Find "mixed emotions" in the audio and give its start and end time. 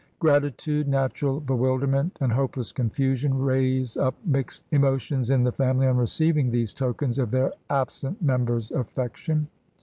4.25-5.29